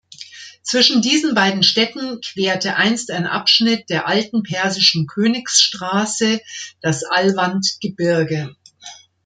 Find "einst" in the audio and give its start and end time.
2.75-3.11